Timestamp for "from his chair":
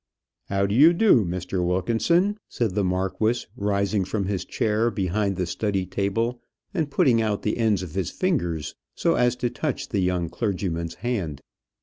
4.03-4.89